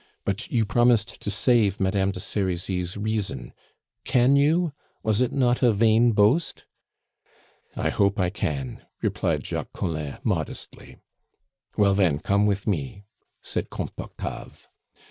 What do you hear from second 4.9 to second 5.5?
Was it